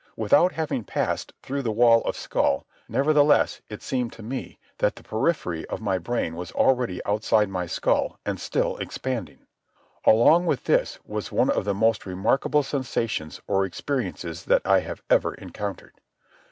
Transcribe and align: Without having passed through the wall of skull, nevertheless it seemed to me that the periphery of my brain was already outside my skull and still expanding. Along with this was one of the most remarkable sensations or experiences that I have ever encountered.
Without 0.15 0.53
having 0.53 0.83
passed 0.83 1.31
through 1.43 1.61
the 1.61 1.71
wall 1.71 2.01
of 2.05 2.17
skull, 2.17 2.65
nevertheless 2.89 3.61
it 3.69 3.83
seemed 3.83 4.11
to 4.13 4.23
me 4.23 4.57
that 4.79 4.95
the 4.95 5.03
periphery 5.03 5.63
of 5.67 5.79
my 5.79 5.99
brain 5.99 6.33
was 6.35 6.51
already 6.53 7.05
outside 7.05 7.49
my 7.49 7.67
skull 7.67 8.17
and 8.25 8.39
still 8.41 8.77
expanding. 8.77 9.45
Along 10.03 10.47
with 10.47 10.63
this 10.63 10.97
was 11.05 11.31
one 11.31 11.51
of 11.51 11.65
the 11.65 11.75
most 11.75 12.07
remarkable 12.07 12.63
sensations 12.63 13.39
or 13.45 13.63
experiences 13.63 14.45
that 14.45 14.63
I 14.65 14.79
have 14.79 15.03
ever 15.07 15.35
encountered. 15.35 15.93